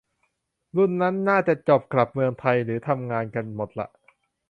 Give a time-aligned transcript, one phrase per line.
[0.75, 3.87] รุ่นนั้นน่าจะจบกลับเมืองไทยหรือทำงานกันหมดละ